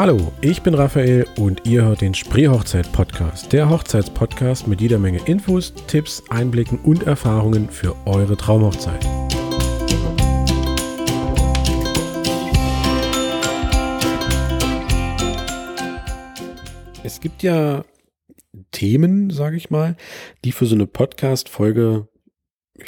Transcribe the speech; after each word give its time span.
Hallo, 0.00 0.32
ich 0.40 0.62
bin 0.62 0.72
Raphael 0.72 1.26
und 1.36 1.66
ihr 1.66 1.84
hört 1.84 2.00
den 2.00 2.14
Spreehochzeit-Podcast, 2.14 3.52
der 3.52 3.68
Hochzeitspodcast 3.68 4.66
mit 4.66 4.80
jeder 4.80 4.98
Menge 4.98 5.20
Infos, 5.26 5.74
Tipps, 5.88 6.22
Einblicken 6.30 6.78
und 6.78 7.02
Erfahrungen 7.02 7.68
für 7.68 7.94
eure 8.06 8.34
Traumhochzeit. 8.34 9.04
Es 17.02 17.20
gibt 17.20 17.42
ja 17.42 17.84
Themen, 18.70 19.28
sage 19.28 19.58
ich 19.58 19.68
mal, 19.68 19.98
die 20.46 20.52
für 20.52 20.64
so 20.64 20.76
eine 20.76 20.86
Podcast-Folge 20.86 22.08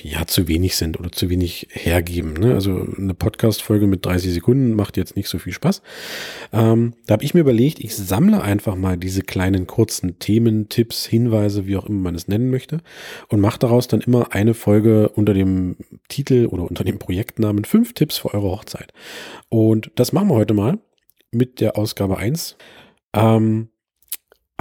ja 0.02 0.26
zu 0.26 0.48
wenig 0.48 0.76
sind 0.76 0.98
oder 0.98 1.12
zu 1.12 1.30
wenig 1.30 1.68
hergeben. 1.70 2.34
Ne? 2.34 2.54
Also 2.54 2.86
eine 2.96 3.14
Podcast-Folge 3.14 3.86
mit 3.86 4.04
30 4.04 4.32
Sekunden 4.32 4.74
macht 4.74 4.96
jetzt 4.96 5.16
nicht 5.16 5.28
so 5.28 5.38
viel 5.38 5.52
Spaß. 5.52 5.82
Ähm, 6.52 6.94
da 7.06 7.14
habe 7.14 7.24
ich 7.24 7.34
mir 7.34 7.40
überlegt, 7.40 7.80
ich 7.80 7.96
sammle 7.96 8.42
einfach 8.42 8.76
mal 8.76 8.96
diese 8.96 9.22
kleinen 9.22 9.66
kurzen 9.66 10.18
Themen, 10.18 10.68
Tipps, 10.68 11.06
Hinweise, 11.06 11.66
wie 11.66 11.76
auch 11.76 11.86
immer 11.86 12.00
man 12.00 12.14
es 12.14 12.28
nennen 12.28 12.50
möchte, 12.50 12.78
und 13.28 13.40
mache 13.40 13.58
daraus 13.58 13.88
dann 13.88 14.00
immer 14.00 14.32
eine 14.32 14.54
Folge 14.54 15.08
unter 15.10 15.34
dem 15.34 15.76
Titel 16.08 16.46
oder 16.46 16.64
unter 16.68 16.84
dem 16.84 16.98
Projektnamen 16.98 17.64
fünf 17.64 17.92
Tipps 17.92 18.18
für 18.18 18.34
eure 18.34 18.50
Hochzeit. 18.50 18.92
Und 19.48 19.90
das 19.96 20.12
machen 20.12 20.28
wir 20.28 20.34
heute 20.34 20.54
mal 20.54 20.78
mit 21.30 21.60
der 21.60 21.76
Ausgabe 21.76 22.18
1. 22.18 22.56
Ähm, 23.14 23.68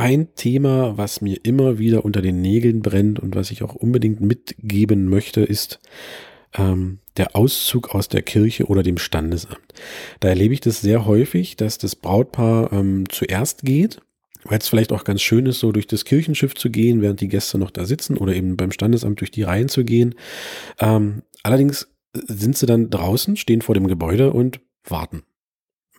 ein 0.01 0.33
Thema, 0.33 0.97
was 0.97 1.21
mir 1.21 1.37
immer 1.43 1.77
wieder 1.77 2.03
unter 2.03 2.23
den 2.23 2.41
Nägeln 2.41 2.81
brennt 2.81 3.19
und 3.19 3.35
was 3.35 3.51
ich 3.51 3.61
auch 3.61 3.75
unbedingt 3.75 4.19
mitgeben 4.19 5.07
möchte, 5.07 5.41
ist 5.41 5.79
ähm, 6.57 6.97
der 7.17 7.35
Auszug 7.35 7.93
aus 7.93 8.09
der 8.09 8.23
Kirche 8.23 8.65
oder 8.65 8.81
dem 8.81 8.97
Standesamt. 8.97 9.61
Da 10.19 10.29
erlebe 10.29 10.55
ich 10.55 10.59
das 10.59 10.81
sehr 10.81 11.05
häufig, 11.05 11.55
dass 11.55 11.77
das 11.77 11.95
Brautpaar 11.95 12.73
ähm, 12.73 13.03
zuerst 13.09 13.61
geht, 13.61 14.01
weil 14.43 14.57
es 14.57 14.67
vielleicht 14.67 14.91
auch 14.91 15.03
ganz 15.03 15.21
schön 15.21 15.45
ist, 15.45 15.59
so 15.59 15.71
durch 15.71 15.85
das 15.85 16.03
Kirchenschiff 16.03 16.55
zu 16.55 16.71
gehen, 16.71 17.03
während 17.03 17.21
die 17.21 17.29
Gäste 17.29 17.59
noch 17.59 17.69
da 17.69 17.85
sitzen 17.85 18.17
oder 18.17 18.33
eben 18.33 18.57
beim 18.57 18.71
Standesamt 18.71 19.19
durch 19.19 19.29
die 19.29 19.43
Reihen 19.43 19.69
zu 19.69 19.85
gehen. 19.85 20.15
Ähm, 20.79 21.21
allerdings 21.43 21.91
sind 22.15 22.57
sie 22.57 22.65
dann 22.65 22.89
draußen, 22.89 23.37
stehen 23.37 23.61
vor 23.61 23.75
dem 23.75 23.85
Gebäude 23.85 24.33
und 24.33 24.61
warten 24.83 25.21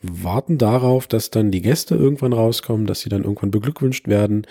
warten 0.03 0.59
darauf, 0.59 1.07
dass 1.07 1.31
dann 1.31 1.51
die 1.51 1.63
Gäste 1.63 1.95
irgendwann 1.95 2.33
rauskommen, 2.33 2.87
dass 2.87 3.01
sie 3.01 3.09
dann 3.09 3.23
irgendwann 3.23 3.51
beglückwünscht 3.51 4.09
werden. 4.09 4.47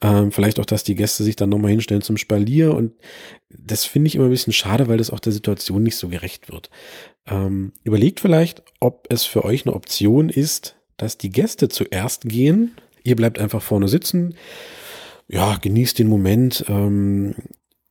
Ähm, 0.00 0.32
vielleicht 0.32 0.60
auch, 0.60 0.64
dass 0.64 0.84
die 0.84 0.94
Gäste 0.94 1.24
sich 1.24 1.36
dann 1.36 1.50
nochmal 1.50 1.72
hinstellen 1.72 2.02
zum 2.02 2.16
Spalier. 2.16 2.74
Und 2.74 2.92
das 3.50 3.84
finde 3.84 4.08
ich 4.08 4.14
immer 4.14 4.26
ein 4.26 4.30
bisschen 4.30 4.52
schade, 4.52 4.88
weil 4.88 4.98
das 4.98 5.10
auch 5.10 5.20
der 5.20 5.32
Situation 5.32 5.82
nicht 5.82 5.96
so 5.96 6.08
gerecht 6.08 6.50
wird. 6.50 6.70
Ähm, 7.26 7.72
überlegt 7.82 8.20
vielleicht, 8.20 8.62
ob 8.80 9.06
es 9.10 9.24
für 9.24 9.44
euch 9.44 9.66
eine 9.66 9.74
Option 9.74 10.28
ist, 10.28 10.76
dass 10.96 11.18
die 11.18 11.30
Gäste 11.30 11.68
zuerst 11.68 12.22
gehen. 12.22 12.72
Ihr 13.02 13.16
bleibt 13.16 13.38
einfach 13.38 13.62
vorne 13.62 13.88
sitzen. 13.88 14.34
Ja, 15.28 15.56
genießt 15.56 15.98
den 15.98 16.08
Moment. 16.08 16.64
Ähm, 16.68 17.34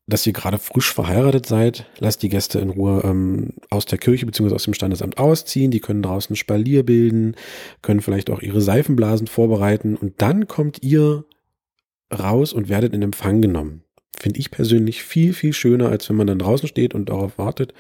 dass 0.08 0.28
ihr 0.28 0.34
gerade 0.34 0.58
frisch 0.58 0.94
verheiratet 0.94 1.46
seid. 1.46 1.86
Lasst 2.00 2.24
die 2.24 2.30
Gäste 2.30 2.60
in 2.60 2.70
Ruhe 2.70 3.02
ähm, 3.06 3.54
aus 3.70 3.86
der 3.86 3.98
Kirche 3.98 4.26
bzw. 4.26 4.54
aus 4.54 4.64
dem 4.64 4.74
Standesamt 4.74 5.18
ausziehen. 5.18 5.72
Die 5.72 5.80
können 5.80 6.04
draußen 6.04 6.36
Spalier 6.36 6.84
bilden, 6.84 7.36
können 7.82 8.02
vielleicht 8.02 8.30
auch 8.30 8.42
ihre 8.42 8.62
Seifenblasen 8.62 9.28
vorbereiten 9.28 9.96
und 9.96 10.22
dann 10.22 10.48
kommt 10.48 10.84
ihr 10.84 11.26
raus 12.14 12.54
und 12.54 12.70
werdet 12.70 12.94
in 12.94 13.02
Empfang 13.02 13.42
genommen. 13.42 13.84
Finde 14.20 14.40
ich 14.40 14.52
persönlich 14.52 15.04
viel, 15.04 15.34
viel 15.34 15.54
schöner, 15.54 15.90
als 15.90 16.08
wenn 16.08 16.16
man 16.16 16.28
dann 16.28 16.40
draußen 16.40 16.68
steht 16.68 16.94
und 16.94 17.10
darauf 17.10 17.38
wartet. 17.38 17.74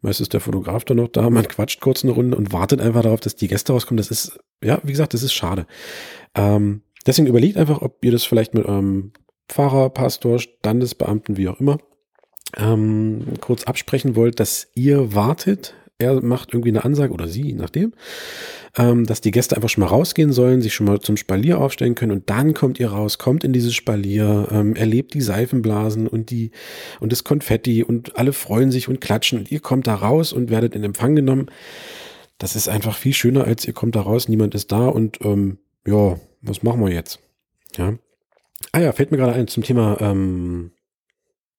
Meist 0.00 0.20
ist 0.20 0.32
der 0.32 0.40
Fotograf 0.40 0.84
dann 0.84 0.96
noch 0.96 1.08
da, 1.08 1.28
man 1.28 1.46
quatscht 1.46 1.80
kurz 1.80 2.02
eine 2.02 2.12
Runde 2.12 2.36
und 2.36 2.52
wartet 2.52 2.80
einfach 2.80 3.02
darauf, 3.02 3.20
dass 3.20 3.36
die 3.36 3.48
Gäste 3.48 3.72
rauskommen. 3.72 3.98
Das 3.98 4.10
ist, 4.10 4.38
ja, 4.62 4.80
wie 4.82 4.92
gesagt, 4.92 5.14
das 5.14 5.22
ist 5.22 5.34
schade. 5.34 5.66
Ähm, 6.34 6.82
deswegen 7.06 7.28
überlegt 7.28 7.56
einfach, 7.56 7.82
ob 7.82 8.04
ihr 8.04 8.12
das 8.12 8.24
vielleicht 8.24 8.54
mit 8.54 8.64
eurem 8.64 9.12
Pfarrer, 9.48 9.90
Pastor, 9.90 10.38
Standesbeamten, 10.38 11.36
wie 11.36 11.48
auch 11.48 11.60
immer, 11.60 11.78
ähm, 12.56 13.24
kurz 13.40 13.64
absprechen 13.64 14.16
wollt, 14.16 14.40
dass 14.40 14.68
ihr 14.74 15.14
wartet. 15.14 15.74
Er 15.98 16.20
macht 16.22 16.52
irgendwie 16.52 16.70
eine 16.70 16.84
Ansage 16.84 17.12
oder 17.12 17.28
sie, 17.28 17.42
je 17.42 17.54
nachdem, 17.54 17.92
ähm, 18.76 19.06
dass 19.06 19.20
die 19.20 19.30
Gäste 19.30 19.54
einfach 19.54 19.68
schon 19.68 19.82
mal 19.82 19.88
rausgehen 19.88 20.32
sollen, 20.32 20.60
sich 20.60 20.74
schon 20.74 20.86
mal 20.86 21.00
zum 21.00 21.16
Spalier 21.16 21.60
aufstellen 21.60 21.94
können 21.94 22.10
und 22.10 22.30
dann 22.30 22.52
kommt 22.52 22.80
ihr 22.80 22.90
raus, 22.90 23.18
kommt 23.18 23.44
in 23.44 23.52
dieses 23.52 23.74
Spalier, 23.74 24.48
ähm, 24.50 24.74
erlebt 24.74 25.14
die 25.14 25.20
Seifenblasen 25.20 26.08
und 26.08 26.30
die 26.30 26.50
und 26.98 27.12
das 27.12 27.22
Konfetti 27.22 27.84
und 27.84 28.16
alle 28.16 28.32
freuen 28.32 28.72
sich 28.72 28.88
und 28.88 29.00
klatschen 29.00 29.38
und 29.38 29.52
ihr 29.52 29.60
kommt 29.60 29.86
da 29.86 29.94
raus 29.94 30.32
und 30.32 30.50
werdet 30.50 30.74
in 30.74 30.82
Empfang 30.82 31.14
genommen. 31.14 31.46
Das 32.38 32.56
ist 32.56 32.68
einfach 32.68 32.96
viel 32.96 33.14
schöner, 33.14 33.44
als 33.44 33.64
ihr 33.64 33.72
kommt 33.72 33.94
da 33.94 34.00
raus, 34.00 34.28
niemand 34.28 34.56
ist 34.56 34.72
da 34.72 34.88
und 34.88 35.24
ähm, 35.24 35.58
ja, 35.86 36.18
was 36.42 36.64
machen 36.64 36.80
wir 36.84 36.92
jetzt? 36.92 37.20
Ja. 37.76 37.94
Ah 38.72 38.80
ja, 38.80 38.92
fällt 38.92 39.10
mir 39.10 39.18
gerade 39.18 39.32
ein 39.32 39.48
zum 39.48 39.62
Thema, 39.62 39.98
ähm, 40.00 40.72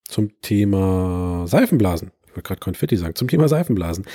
zum 0.08 0.40
Thema 0.42 1.46
Seifenblasen. 1.48 2.12
Ich 2.28 2.38
wollte 2.38 2.48
gerade 2.50 2.60
Konfetti 2.60 2.98
sagen, 2.98 3.16
zum 3.16 3.30
Thema 3.30 3.48
Seifenblasen. 3.48 4.06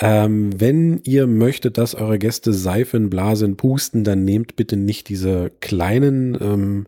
Ähm, 0.00 0.60
wenn 0.60 1.00
ihr 1.04 1.28
möchtet, 1.28 1.78
dass 1.78 1.94
eure 1.94 2.18
Gäste 2.18 2.52
Seifenblasen 2.52 3.56
pusten, 3.56 4.02
dann 4.02 4.24
nehmt 4.24 4.56
bitte 4.56 4.76
nicht 4.76 5.08
diese 5.08 5.52
kleinen, 5.60 6.36
ähm, 6.40 6.86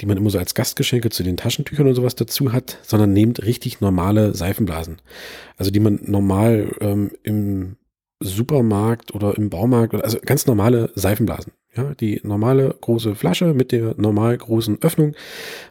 die 0.00 0.06
man 0.06 0.16
immer 0.16 0.30
so 0.30 0.38
als 0.38 0.56
Gastgeschenke 0.56 1.10
zu 1.10 1.22
den 1.22 1.36
Taschentüchern 1.36 1.86
und 1.86 1.94
sowas 1.94 2.16
dazu 2.16 2.52
hat, 2.52 2.78
sondern 2.82 3.12
nehmt 3.12 3.44
richtig 3.44 3.80
normale 3.80 4.34
Seifenblasen. 4.34 4.96
Also 5.56 5.70
die 5.70 5.80
man 5.80 6.00
normal 6.02 6.74
ähm, 6.80 7.12
im 7.22 7.76
Supermarkt 8.18 9.14
oder 9.14 9.36
im 9.36 9.50
Baumarkt, 9.50 9.94
also 9.94 10.18
ganz 10.24 10.46
normale 10.46 10.90
Seifenblasen. 10.96 11.52
Ja, 11.76 11.92
die 11.92 12.20
normale 12.22 12.72
große 12.80 13.16
Flasche 13.16 13.52
mit 13.52 13.72
der 13.72 13.94
normal 13.96 14.38
großen 14.38 14.80
Öffnung, 14.80 15.16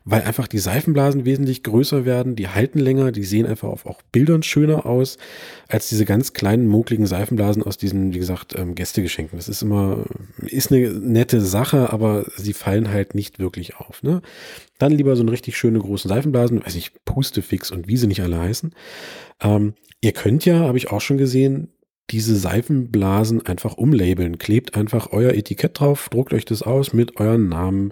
weil 0.03 0.23
einfach 0.23 0.49
die 0.49 0.57
Seifenblasen 0.57 1.23
wesentlich 1.23 1.63
größer 1.63 2.03
werden, 2.03 2.35
die 2.35 2.49
halten 2.49 2.79
länger, 2.79 3.13
die 3.13 3.23
sehen 3.23 3.45
einfach 3.45 3.69
auf 3.69 3.85
auch 3.85 4.01
Bildern 4.11 4.43
schöner 4.43 4.85
aus 4.85 5.17
als 5.69 5.87
diese 5.87 6.03
ganz 6.03 6.33
kleinen, 6.33 6.67
muckligen 6.67 7.05
Seifenblasen 7.05 7.63
aus 7.63 7.77
diesen, 7.77 8.13
wie 8.13 8.19
gesagt, 8.19 8.53
ähm, 8.57 8.75
Gästegeschenken. 8.75 9.37
Das 9.37 9.47
ist 9.47 9.61
immer, 9.61 10.03
ist 10.41 10.73
eine 10.73 10.89
nette 10.89 11.39
Sache, 11.39 11.93
aber 11.93 12.25
sie 12.35 12.53
fallen 12.53 12.91
halt 12.91 13.15
nicht 13.15 13.39
wirklich 13.39 13.77
auf. 13.77 14.03
Ne? 14.03 14.21
Dann 14.79 14.91
lieber 14.91 15.15
so 15.15 15.21
eine 15.21 15.31
richtig 15.31 15.57
schöne 15.57 15.79
große 15.79 16.09
Seifenblasen, 16.09 16.65
weiß 16.65 16.75
ich, 16.75 16.91
Pustefix 17.05 17.71
und 17.71 17.87
wie 17.87 17.95
sie 17.95 18.07
nicht 18.07 18.21
alle 18.21 18.39
heißen. 18.39 18.75
Ähm, 19.41 19.73
ihr 20.01 20.11
könnt 20.11 20.43
ja, 20.43 20.59
habe 20.59 20.77
ich 20.77 20.91
auch 20.91 21.01
schon 21.01 21.17
gesehen, 21.17 21.69
diese 22.09 22.35
Seifenblasen 22.35 23.45
einfach 23.45 23.75
umlabeln. 23.75 24.37
Klebt 24.37 24.75
einfach 24.75 25.11
euer 25.11 25.33
Etikett 25.33 25.79
drauf, 25.79 26.09
druckt 26.09 26.33
euch 26.33 26.45
das 26.45 26.61
aus 26.61 26.93
mit 26.93 27.19
euren 27.19 27.49
Namen, 27.49 27.91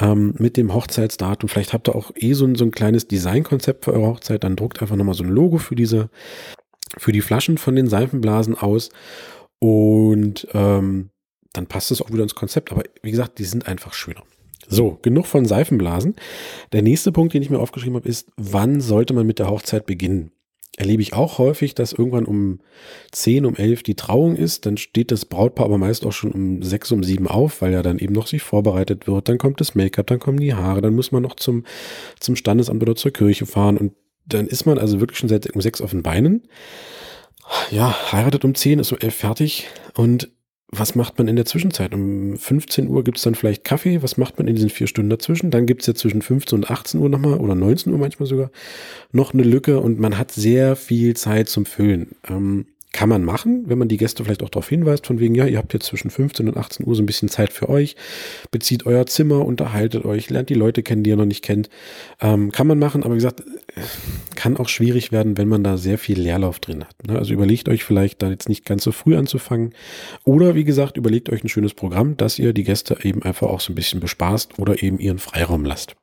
ähm, 0.00 0.34
mit 0.38 0.56
dem 0.56 0.74
Hochzeitsdatum. 0.74 1.48
Vielleicht 1.48 1.72
habt 1.72 1.88
ihr 1.88 1.94
auch 1.94 2.12
eh 2.14 2.34
so 2.34 2.44
ein, 2.44 2.54
so 2.54 2.64
ein 2.64 2.70
kleines 2.70 3.08
Designkonzept 3.08 3.84
für 3.84 3.94
eure 3.94 4.08
Hochzeit. 4.08 4.44
Dann 4.44 4.56
druckt 4.56 4.82
einfach 4.82 4.96
nochmal 4.96 5.14
so 5.14 5.24
ein 5.24 5.30
Logo 5.30 5.58
für 5.58 5.74
diese, 5.74 6.10
für 6.98 7.12
die 7.12 7.22
Flaschen 7.22 7.58
von 7.58 7.74
den 7.74 7.88
Seifenblasen 7.88 8.54
aus. 8.54 8.90
Und 9.58 10.46
ähm, 10.52 11.10
dann 11.54 11.66
passt 11.66 11.90
es 11.90 12.02
auch 12.02 12.12
wieder 12.12 12.22
ins 12.22 12.34
Konzept. 12.34 12.72
Aber 12.72 12.82
wie 13.02 13.10
gesagt, 13.10 13.38
die 13.38 13.44
sind 13.44 13.66
einfach 13.66 13.94
schöner. 13.94 14.22
So, 14.68 14.98
genug 15.02 15.26
von 15.26 15.46
Seifenblasen. 15.46 16.16
Der 16.72 16.82
nächste 16.82 17.12
Punkt, 17.12 17.32
den 17.34 17.42
ich 17.42 17.50
mir 17.50 17.60
aufgeschrieben 17.60 17.96
habe, 17.96 18.08
ist, 18.08 18.30
wann 18.36 18.80
sollte 18.80 19.14
man 19.14 19.26
mit 19.26 19.38
der 19.38 19.48
Hochzeit 19.48 19.86
beginnen? 19.86 20.32
Erlebe 20.76 21.02
ich 21.02 21.14
auch 21.14 21.38
häufig, 21.38 21.74
dass 21.74 21.92
irgendwann 21.92 22.26
um 22.26 22.60
10, 23.12 23.46
um 23.46 23.56
11 23.56 23.82
die 23.82 23.94
Trauung 23.94 24.36
ist. 24.36 24.66
Dann 24.66 24.76
steht 24.76 25.10
das 25.10 25.24
Brautpaar 25.24 25.66
aber 25.66 25.78
meist 25.78 26.04
auch 26.04 26.12
schon 26.12 26.32
um 26.32 26.62
6, 26.62 26.92
um 26.92 27.02
7 27.02 27.26
auf, 27.26 27.62
weil 27.62 27.72
ja 27.72 27.82
dann 27.82 27.98
eben 27.98 28.12
noch 28.12 28.26
sich 28.26 28.42
vorbereitet 28.42 29.06
wird. 29.06 29.28
Dann 29.28 29.38
kommt 29.38 29.60
das 29.60 29.74
Make-up, 29.74 30.06
dann 30.06 30.18
kommen 30.18 30.38
die 30.38 30.54
Haare, 30.54 30.82
dann 30.82 30.94
muss 30.94 31.12
man 31.12 31.22
noch 31.22 31.36
zum, 31.36 31.64
zum 32.20 32.36
Standesamt 32.36 32.82
oder 32.82 32.94
zur 32.94 33.12
Kirche 33.12 33.46
fahren. 33.46 33.78
Und 33.78 33.92
dann 34.26 34.46
ist 34.46 34.66
man 34.66 34.78
also 34.78 35.00
wirklich 35.00 35.18
schon 35.18 35.28
seit 35.28 35.50
um 35.54 35.60
6 35.60 35.80
auf 35.80 35.90
den 35.90 36.02
Beinen. 36.02 36.42
Ja, 37.70 38.12
heiratet 38.12 38.44
um 38.44 38.54
10, 38.54 38.80
ist 38.80 38.92
um 38.92 38.98
11 38.98 39.14
fertig 39.14 39.68
und 39.94 40.30
was 40.78 40.94
macht 40.94 41.18
man 41.18 41.28
in 41.28 41.36
der 41.36 41.44
Zwischenzeit? 41.44 41.94
Um 41.94 42.36
15 42.36 42.88
Uhr 42.88 43.04
gibt 43.04 43.18
es 43.18 43.24
dann 43.24 43.34
vielleicht 43.34 43.64
Kaffee. 43.64 44.02
Was 44.02 44.16
macht 44.16 44.38
man 44.38 44.48
in 44.48 44.54
diesen 44.54 44.70
vier 44.70 44.86
Stunden 44.86 45.10
dazwischen? 45.10 45.50
Dann 45.50 45.66
gibt 45.66 45.82
es 45.82 45.86
ja 45.86 45.94
zwischen 45.94 46.22
15 46.22 46.58
und 46.58 46.70
18 46.70 47.00
Uhr 47.00 47.08
nochmal 47.08 47.38
oder 47.38 47.54
19 47.54 47.92
Uhr 47.92 47.98
manchmal 47.98 48.26
sogar 48.26 48.50
noch 49.12 49.34
eine 49.34 49.42
Lücke 49.42 49.80
und 49.80 49.98
man 49.98 50.18
hat 50.18 50.32
sehr 50.32 50.76
viel 50.76 51.14
Zeit 51.16 51.48
zum 51.48 51.66
Füllen. 51.66 52.16
Ähm, 52.28 52.66
kann 52.92 53.08
man 53.08 53.24
machen, 53.24 53.64
wenn 53.66 53.78
man 53.78 53.88
die 53.88 53.98
Gäste 53.98 54.24
vielleicht 54.24 54.42
auch 54.42 54.48
darauf 54.48 54.68
hinweist, 54.68 55.06
von 55.06 55.20
wegen, 55.20 55.34
ja, 55.34 55.46
ihr 55.46 55.58
habt 55.58 55.74
jetzt 55.74 55.86
zwischen 55.86 56.10
15 56.10 56.48
und 56.48 56.56
18 56.56 56.86
Uhr 56.86 56.94
so 56.94 57.02
ein 57.02 57.06
bisschen 57.06 57.28
Zeit 57.28 57.52
für 57.52 57.68
euch, 57.68 57.96
bezieht 58.50 58.86
euer 58.86 59.06
Zimmer, 59.06 59.44
unterhaltet 59.44 60.04
euch, 60.04 60.30
lernt 60.30 60.48
die 60.48 60.54
Leute 60.54 60.82
kennen, 60.82 61.02
die 61.02 61.10
ihr 61.10 61.16
noch 61.16 61.26
nicht 61.26 61.44
kennt. 61.44 61.68
Ähm, 62.20 62.52
kann 62.52 62.66
man 62.66 62.78
machen, 62.78 63.02
aber 63.02 63.14
wie 63.14 63.18
gesagt, 63.18 63.42
kann 64.34 64.56
auch 64.56 64.68
schwierig 64.68 65.12
werden, 65.12 65.36
wenn 65.36 65.48
man 65.48 65.62
da 65.62 65.76
sehr 65.76 65.98
viel 65.98 66.18
Leerlauf 66.18 66.58
drin 66.58 66.84
hat. 66.84 67.06
Ne? 67.06 67.18
Also 67.18 67.34
überlegt 67.34 67.68
euch 67.68 67.84
vielleicht 67.84 68.22
da 68.22 68.30
jetzt 68.30 68.48
nicht 68.48 68.64
ganz 68.64 68.84
so 68.84 68.92
früh 68.92 69.16
anzufangen. 69.16 69.74
Oder 70.24 70.54
wie 70.54 70.64
gesagt, 70.64 70.96
überlegt 70.96 71.28
euch 71.28 71.44
ein 71.44 71.48
schönes 71.48 71.74
Programm, 71.74 72.16
dass 72.16 72.38
ihr 72.38 72.52
die 72.52 72.64
Gäste 72.64 72.96
eben 73.02 73.22
einfach 73.22 73.48
auch 73.48 73.60
so 73.60 73.72
ein 73.72 73.76
bisschen 73.76 74.00
bespaßt 74.00 74.58
oder 74.58 74.82
eben 74.82 74.98
ihren 74.98 75.18
Freiraum 75.18 75.64
lasst. 75.64 75.96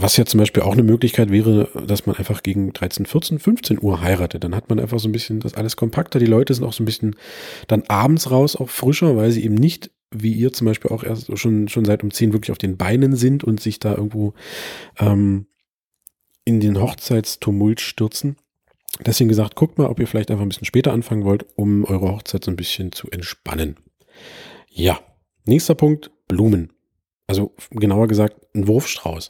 Was 0.00 0.16
ja 0.16 0.24
zum 0.24 0.38
Beispiel 0.38 0.62
auch 0.62 0.72
eine 0.72 0.82
Möglichkeit 0.82 1.30
wäre, 1.30 1.68
dass 1.86 2.06
man 2.06 2.16
einfach 2.16 2.42
gegen 2.42 2.72
13, 2.72 3.04
14, 3.04 3.38
15 3.38 3.82
Uhr 3.82 4.00
heiratet. 4.00 4.42
Dann 4.42 4.54
hat 4.54 4.70
man 4.70 4.80
einfach 4.80 4.98
so 4.98 5.08
ein 5.08 5.12
bisschen 5.12 5.40
das 5.40 5.54
alles 5.54 5.76
kompakter. 5.76 6.18
Die 6.18 6.26
Leute 6.26 6.54
sind 6.54 6.64
auch 6.64 6.72
so 6.72 6.82
ein 6.82 6.86
bisschen 6.86 7.16
dann 7.66 7.82
abends 7.88 8.30
raus, 8.30 8.56
auch 8.56 8.70
frischer, 8.70 9.16
weil 9.16 9.30
sie 9.30 9.44
eben 9.44 9.54
nicht 9.54 9.90
wie 10.10 10.32
ihr 10.32 10.52
zum 10.52 10.64
Beispiel 10.64 10.90
auch 10.90 11.04
erst 11.04 11.36
schon, 11.38 11.68
schon 11.68 11.84
seit 11.84 12.02
um 12.02 12.10
10 12.10 12.32
wirklich 12.32 12.50
auf 12.50 12.58
den 12.58 12.76
Beinen 12.76 13.14
sind 13.14 13.44
und 13.44 13.60
sich 13.60 13.78
da 13.78 13.94
irgendwo 13.94 14.34
ähm, 14.98 15.46
in 16.44 16.60
den 16.60 16.80
Hochzeitstumult 16.80 17.80
stürzen. 17.80 18.36
Deswegen 19.04 19.28
gesagt, 19.28 19.54
guckt 19.54 19.78
mal, 19.78 19.86
ob 19.86 20.00
ihr 20.00 20.06
vielleicht 20.06 20.30
einfach 20.30 20.42
ein 20.42 20.48
bisschen 20.48 20.64
später 20.64 20.92
anfangen 20.92 21.24
wollt, 21.24 21.46
um 21.54 21.84
eure 21.84 22.10
Hochzeit 22.10 22.44
so 22.44 22.50
ein 22.50 22.56
bisschen 22.56 22.90
zu 22.90 23.08
entspannen. 23.10 23.76
Ja, 24.68 24.98
nächster 25.44 25.74
Punkt, 25.74 26.10
Blumen. 26.26 26.72
Also 27.30 27.54
genauer 27.70 28.08
gesagt, 28.08 28.44
ein 28.56 28.66
Wurfstrauß. 28.66 29.28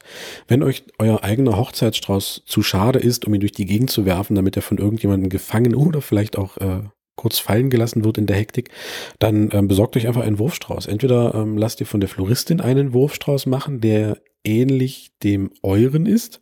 Wenn 0.48 0.62
euch 0.62 0.84
euer 0.98 1.22
eigener 1.22 1.58
Hochzeitsstrauß 1.58 2.44
zu 2.46 2.62
schade 2.62 2.98
ist, 2.98 3.26
um 3.26 3.34
ihn 3.34 3.40
durch 3.40 3.52
die 3.52 3.66
Gegend 3.66 3.90
zu 3.90 4.06
werfen, 4.06 4.36
damit 4.36 4.56
er 4.56 4.62
von 4.62 4.78
irgendjemandem 4.78 5.28
gefangen 5.28 5.74
oder 5.74 6.00
vielleicht 6.00 6.38
auch 6.38 6.56
äh, 6.56 6.80
kurz 7.16 7.38
fallen 7.40 7.68
gelassen 7.68 8.02
wird 8.02 8.16
in 8.16 8.24
der 8.24 8.36
Hektik, 8.36 8.70
dann 9.18 9.50
ähm, 9.52 9.68
besorgt 9.68 9.98
euch 9.98 10.06
einfach 10.06 10.22
einen 10.22 10.38
Wurfstrauß. 10.38 10.86
Entweder 10.86 11.34
ähm, 11.34 11.58
lasst 11.58 11.78
ihr 11.80 11.86
von 11.86 12.00
der 12.00 12.08
Floristin 12.08 12.62
einen 12.62 12.94
Wurfstrauß 12.94 13.44
machen, 13.44 13.82
der 13.82 14.16
ähnlich 14.44 15.12
dem 15.22 15.50
euren 15.62 16.06
ist, 16.06 16.40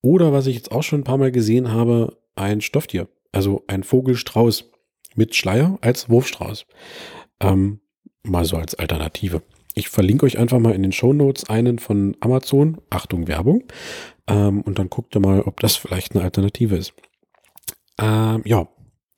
oder 0.00 0.32
was 0.32 0.46
ich 0.46 0.54
jetzt 0.54 0.70
auch 0.70 0.84
schon 0.84 1.00
ein 1.00 1.04
paar 1.04 1.18
Mal 1.18 1.32
gesehen 1.32 1.72
habe, 1.72 2.18
ein 2.36 2.60
Stofftier, 2.60 3.08
also 3.32 3.64
ein 3.66 3.82
Vogelstrauß 3.82 4.70
mit 5.16 5.34
Schleier 5.34 5.76
als 5.80 6.08
Wurfstrauß. 6.08 6.66
Ähm, 7.40 7.80
mal 8.22 8.44
so 8.44 8.58
als 8.58 8.76
Alternative. 8.76 9.42
Ich 9.74 9.88
verlinke 9.88 10.24
euch 10.24 10.38
einfach 10.38 10.60
mal 10.60 10.74
in 10.74 10.82
den 10.82 10.92
Show 10.92 11.12
Notes 11.12 11.48
einen 11.48 11.78
von 11.78 12.16
Amazon. 12.20 12.78
Achtung, 12.90 13.28
Werbung. 13.28 13.64
Ähm, 14.28 14.62
und 14.62 14.78
dann 14.78 14.88
guckt 14.88 15.14
ihr 15.16 15.20
mal, 15.20 15.42
ob 15.42 15.60
das 15.60 15.76
vielleicht 15.76 16.14
eine 16.14 16.24
Alternative 16.24 16.76
ist. 16.76 16.94
Ähm, 18.00 18.42
ja, 18.44 18.68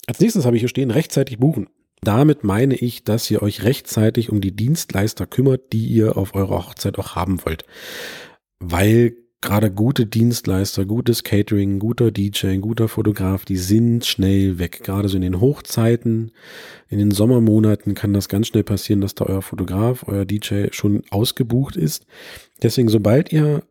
als 0.06 0.20
nächstes 0.20 0.46
habe 0.46 0.56
ich 0.56 0.60
hier 0.60 0.68
stehen, 0.68 0.90
rechtzeitig 0.90 1.38
buchen. 1.38 1.68
Damit 2.02 2.44
meine 2.44 2.74
ich, 2.74 3.04
dass 3.04 3.30
ihr 3.30 3.42
euch 3.42 3.64
rechtzeitig 3.64 4.30
um 4.30 4.40
die 4.40 4.54
Dienstleister 4.54 5.26
kümmert, 5.26 5.72
die 5.72 5.86
ihr 5.86 6.16
auf 6.16 6.34
eurer 6.34 6.66
Hochzeit 6.66 6.98
auch 6.98 7.14
haben 7.14 7.44
wollt. 7.44 7.64
Weil 8.58 9.16
gerade 9.46 9.70
gute 9.70 10.06
Dienstleister, 10.06 10.84
gutes 10.84 11.22
Catering, 11.22 11.78
guter 11.78 12.10
DJ, 12.10 12.56
guter 12.56 12.88
Fotograf, 12.88 13.44
die 13.44 13.56
sind 13.56 14.04
schnell 14.04 14.58
weg. 14.58 14.82
Gerade 14.82 15.08
so 15.08 15.16
in 15.16 15.22
den 15.22 15.40
Hochzeiten, 15.40 16.32
in 16.88 16.98
den 16.98 17.12
Sommermonaten 17.12 17.94
kann 17.94 18.12
das 18.12 18.28
ganz 18.28 18.48
schnell 18.48 18.64
passieren, 18.64 19.00
dass 19.00 19.14
da 19.14 19.24
euer 19.24 19.42
Fotograf, 19.42 20.04
euer 20.08 20.24
DJ 20.24 20.66
schon 20.72 21.02
ausgebucht 21.10 21.76
ist. 21.76 22.06
Deswegen, 22.62 22.88
sobald 22.88 23.32
ihr 23.32 23.62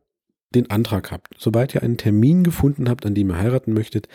den 0.56 0.70
Antrag 0.70 1.12
habt, 1.12 1.36
sobald 1.38 1.76
ihr 1.76 1.84
einen 1.84 1.98
Termin 1.98 2.44
gefunden 2.44 2.90
habt, 2.90 3.06
an 3.06 3.14
dem 3.14 3.30
ihr 3.30 3.38
heiraten 3.38 3.74
möchtet, 3.74 4.08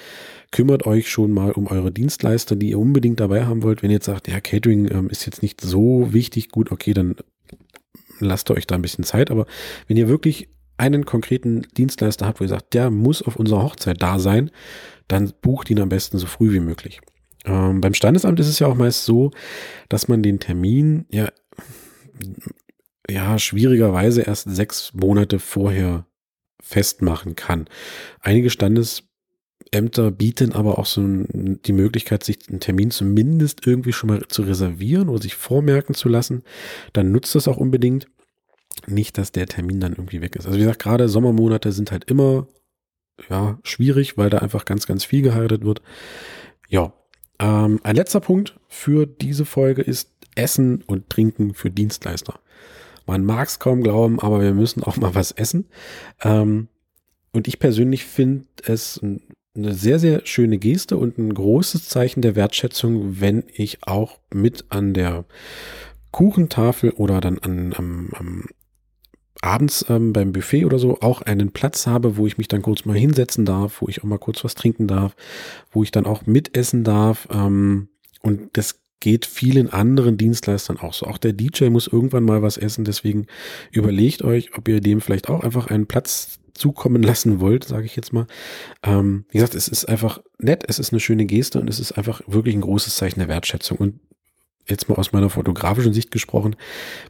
kümmert 0.50 0.86
euch 0.86 1.10
schon 1.10 1.30
mal 1.30 1.52
um 1.52 1.66
eure 1.66 1.92
Dienstleister, 1.92 2.56
die 2.56 2.70
ihr 2.70 2.78
unbedingt 2.78 3.20
dabei 3.20 3.44
haben 3.44 3.62
wollt. 3.62 3.82
Wenn 3.82 3.90
ihr 3.90 3.96
jetzt 3.96 4.06
sagt, 4.06 4.28
ja, 4.28 4.40
Catering 4.40 4.90
ähm, 4.90 5.10
ist 5.10 5.26
jetzt 5.26 5.42
nicht 5.42 5.60
so 5.60 6.12
wichtig, 6.12 6.48
gut, 6.48 6.72
okay, 6.72 6.94
dann 6.94 7.16
lasst 8.18 8.50
euch 8.50 8.66
da 8.66 8.76
ein 8.76 8.82
bisschen 8.82 9.04
Zeit. 9.04 9.30
Aber 9.30 9.46
wenn 9.86 9.98
ihr 9.98 10.08
wirklich 10.08 10.48
einen 10.80 11.04
konkreten 11.04 11.62
Dienstleister 11.76 12.26
habt, 12.26 12.40
wo 12.40 12.44
ihr 12.44 12.48
sagt, 12.48 12.72
der 12.72 12.90
muss 12.90 13.20
auf 13.20 13.36
unserer 13.36 13.62
Hochzeit 13.62 14.02
da 14.02 14.18
sein, 14.18 14.50
dann 15.08 15.32
bucht 15.42 15.68
ihn 15.70 15.80
am 15.80 15.90
besten 15.90 16.16
so 16.16 16.26
früh 16.26 16.52
wie 16.52 16.60
möglich. 16.60 17.00
Ähm, 17.44 17.82
beim 17.82 17.94
Standesamt 17.94 18.40
ist 18.40 18.48
es 18.48 18.58
ja 18.58 18.66
auch 18.66 18.74
meist 18.74 19.04
so, 19.04 19.30
dass 19.90 20.08
man 20.08 20.22
den 20.22 20.40
Termin 20.40 21.04
ja, 21.10 21.28
ja 23.08 23.38
schwierigerweise 23.38 24.22
erst 24.22 24.50
sechs 24.50 24.94
Monate 24.94 25.38
vorher 25.38 26.06
festmachen 26.62 27.36
kann. 27.36 27.66
Einige 28.20 28.48
Standesämter 28.48 30.10
bieten 30.10 30.52
aber 30.52 30.78
auch 30.78 30.86
so 30.86 31.02
die 31.04 31.72
Möglichkeit, 31.72 32.24
sich 32.24 32.38
einen 32.48 32.60
Termin 32.60 32.90
zumindest 32.90 33.66
irgendwie 33.66 33.92
schon 33.92 34.08
mal 34.08 34.22
zu 34.28 34.42
reservieren 34.42 35.10
oder 35.10 35.22
sich 35.22 35.34
vormerken 35.34 35.94
zu 35.94 36.08
lassen. 36.08 36.42
Dann 36.94 37.12
nutzt 37.12 37.34
das 37.34 37.48
auch 37.48 37.58
unbedingt 37.58 38.06
nicht, 38.86 39.18
dass 39.18 39.32
der 39.32 39.46
Termin 39.46 39.80
dann 39.80 39.92
irgendwie 39.92 40.20
weg 40.20 40.36
ist. 40.36 40.46
Also 40.46 40.56
wie 40.56 40.62
gesagt, 40.62 40.82
gerade 40.82 41.08
Sommermonate 41.08 41.72
sind 41.72 41.92
halt 41.92 42.10
immer 42.10 42.46
ja, 43.28 43.58
schwierig, 43.62 44.16
weil 44.16 44.30
da 44.30 44.38
einfach 44.38 44.64
ganz, 44.64 44.86
ganz 44.86 45.04
viel 45.04 45.22
geheiratet 45.22 45.64
wird. 45.64 45.82
Ja, 46.68 46.92
ähm, 47.38 47.80
ein 47.82 47.96
letzter 47.96 48.20
Punkt 48.20 48.58
für 48.68 49.06
diese 49.06 49.44
Folge 49.44 49.82
ist 49.82 50.12
Essen 50.34 50.82
und 50.82 51.10
Trinken 51.10 51.54
für 51.54 51.70
Dienstleister. 51.70 52.38
Man 53.06 53.24
mag 53.24 53.48
es 53.48 53.58
kaum 53.58 53.82
glauben, 53.82 54.20
aber 54.20 54.40
wir 54.40 54.54
müssen 54.54 54.84
auch 54.84 54.96
mal 54.96 55.14
was 55.14 55.32
essen. 55.32 55.66
Ähm, 56.22 56.68
und 57.32 57.48
ich 57.48 57.58
persönlich 57.58 58.04
finde 58.04 58.46
es 58.64 59.00
eine 59.02 59.74
sehr, 59.74 59.98
sehr 59.98 60.24
schöne 60.26 60.58
Geste 60.58 60.96
und 60.96 61.18
ein 61.18 61.34
großes 61.34 61.88
Zeichen 61.88 62.22
der 62.22 62.36
Wertschätzung, 62.36 63.20
wenn 63.20 63.44
ich 63.52 63.82
auch 63.82 64.18
mit 64.32 64.66
an 64.68 64.94
der 64.94 65.24
Kuchentafel 66.12 66.90
oder 66.90 67.20
dann 67.20 67.38
an, 67.38 67.74
am, 67.76 68.10
am 68.12 68.44
abends 69.42 69.84
ähm, 69.88 70.12
beim 70.12 70.32
Buffet 70.32 70.64
oder 70.64 70.78
so 70.78 71.00
auch 71.00 71.22
einen 71.22 71.52
Platz 71.52 71.86
habe, 71.86 72.16
wo 72.16 72.26
ich 72.26 72.38
mich 72.38 72.48
dann 72.48 72.62
kurz 72.62 72.84
mal 72.84 72.96
hinsetzen 72.96 73.44
darf, 73.44 73.80
wo 73.80 73.88
ich 73.88 74.02
auch 74.02 74.06
mal 74.06 74.18
kurz 74.18 74.44
was 74.44 74.54
trinken 74.54 74.86
darf, 74.86 75.14
wo 75.70 75.82
ich 75.82 75.90
dann 75.90 76.06
auch 76.06 76.26
mitessen 76.26 76.84
darf. 76.84 77.28
Ähm, 77.30 77.88
und 78.22 78.50
das 78.52 78.80
geht 79.00 79.24
vielen 79.24 79.70
anderen 79.70 80.18
Dienstleistern 80.18 80.76
auch 80.78 80.92
so. 80.92 81.06
Auch 81.06 81.18
der 81.18 81.32
DJ 81.32 81.70
muss 81.70 81.86
irgendwann 81.86 82.24
mal 82.24 82.42
was 82.42 82.58
essen, 82.58 82.84
deswegen 82.84 83.26
überlegt 83.72 84.22
euch, 84.22 84.56
ob 84.56 84.68
ihr 84.68 84.80
dem 84.80 85.00
vielleicht 85.00 85.30
auch 85.30 85.42
einfach 85.42 85.68
einen 85.68 85.86
Platz 85.86 86.38
zukommen 86.52 87.02
lassen 87.02 87.40
wollt, 87.40 87.64
sage 87.64 87.86
ich 87.86 87.96
jetzt 87.96 88.12
mal. 88.12 88.26
Ähm, 88.82 89.24
wie 89.30 89.38
gesagt, 89.38 89.54
es 89.54 89.68
ist 89.68 89.86
einfach 89.86 90.20
nett, 90.38 90.64
es 90.68 90.78
ist 90.78 90.92
eine 90.92 91.00
schöne 91.00 91.24
Geste 91.24 91.60
und 91.60 91.70
es 91.70 91.80
ist 91.80 91.92
einfach 91.92 92.20
wirklich 92.26 92.54
ein 92.54 92.60
großes 92.60 92.94
Zeichen 92.96 93.20
der 93.20 93.28
Wertschätzung. 93.28 93.78
Und 93.78 94.00
jetzt 94.66 94.88
mal 94.88 94.96
aus 94.96 95.12
meiner 95.12 95.30
fotografischen 95.30 95.92
Sicht 95.92 96.10
gesprochen, 96.10 96.56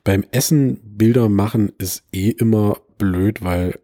beim 0.04 0.24
Essen 0.30 0.80
Bilder 0.82 1.28
machen 1.28 1.72
ist 1.78 2.04
eh 2.12 2.30
immer 2.30 2.78
blöd, 2.98 3.42
weil 3.42 3.78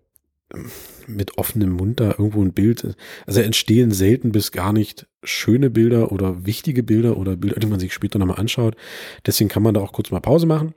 mit 1.06 1.38
offenem 1.38 1.72
Mund 1.72 2.00
da 2.00 2.10
irgendwo 2.10 2.42
ein 2.42 2.52
Bild, 2.52 2.96
also 3.26 3.40
entstehen 3.40 3.90
selten 3.90 4.32
bis 4.32 4.52
gar 4.52 4.72
nicht 4.72 5.06
schöne 5.22 5.70
Bilder 5.70 6.12
oder 6.12 6.46
wichtige 6.46 6.82
Bilder 6.82 7.16
oder 7.16 7.36
Bilder, 7.36 7.60
die 7.60 7.66
man 7.66 7.80
sich 7.80 7.92
später 7.92 8.18
nochmal 8.18 8.38
anschaut. 8.38 8.76
Deswegen 9.24 9.50
kann 9.50 9.62
man 9.62 9.74
da 9.74 9.80
auch 9.80 9.92
kurz 9.92 10.10
mal 10.10 10.20
Pause 10.20 10.46
machen. 10.46 10.74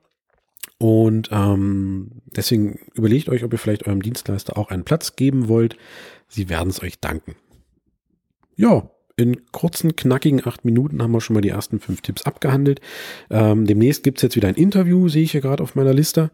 Und 0.78 1.30
ähm, 1.32 2.22
deswegen 2.36 2.80
überlegt 2.94 3.30
euch, 3.30 3.44
ob 3.44 3.52
ihr 3.52 3.60
vielleicht 3.60 3.86
eurem 3.86 4.02
Dienstleister 4.02 4.58
auch 4.58 4.70
einen 4.70 4.86
Platz 4.86 5.16
geben 5.16 5.50
wollt. 5.50 5.78
Sie 6.28 6.50
werden 6.50 6.69
es 6.69 6.81
euch 6.81 7.00
danken. 7.00 7.36
Ja, 8.56 8.90
in 9.19 9.52
kurzen, 9.52 9.95
knackigen 9.95 10.45
acht 10.45 10.66
Minuten 10.66 11.02
haben 11.02 11.11
wir 11.11 11.21
schon 11.21 11.33
mal 11.33 11.42
die 11.42 11.49
ersten 11.49 11.80
fünf 11.80 12.02
Tipps 12.02 12.23
abgehandelt. 12.23 12.81
Ähm, 13.30 13.66
demnächst 13.66 14.04
gibt 14.04 14.19
es 14.19 14.21
jetzt 14.23 14.35
wieder 14.35 14.47
ein 14.47 14.56
Interview, 14.56 15.09
sehe 15.09 15.23
ich 15.23 15.31
hier 15.31 15.42
gerade 15.42 15.61
auf 15.61 15.76
meiner 15.76 15.94
Liste. 15.94 16.31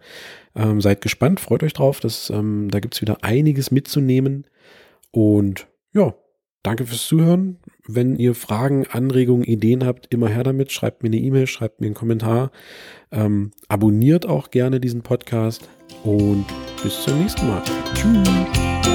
Ähm, 0.55 0.81
seid 0.81 1.01
gespannt, 1.01 1.39
freut 1.39 1.63
euch 1.63 1.73
drauf. 1.73 1.99
Das, 1.99 2.29
ähm, 2.29 2.69
da 2.69 2.79
gibt 2.79 2.95
es 2.95 3.01
wieder 3.01 3.23
einiges 3.23 3.71
mitzunehmen. 3.71 4.45
Und 5.11 5.67
ja, 5.93 6.13
danke 6.63 6.85
fürs 6.85 7.07
Zuhören. 7.07 7.57
Wenn 7.87 8.15
ihr 8.15 8.35
Fragen, 8.35 8.87
Anregungen, 8.87 9.43
Ideen 9.43 9.85
habt, 9.85 10.13
immer 10.13 10.27
her 10.27 10.43
damit. 10.43 10.71
Schreibt 10.71 11.03
mir 11.03 11.09
eine 11.09 11.17
E-Mail, 11.17 11.47
schreibt 11.47 11.81
mir 11.81 11.87
einen 11.87 11.95
Kommentar. 11.95 12.51
Ähm, 13.11 13.51
abonniert 13.67 14.25
auch 14.25 14.49
gerne 14.49 14.79
diesen 14.79 15.01
Podcast 15.01 15.69
und 16.03 16.45
bis 16.83 17.01
zum 17.03 17.19
nächsten 17.19 17.47
Mal. 17.47 17.63
Tschüss. 17.93 18.94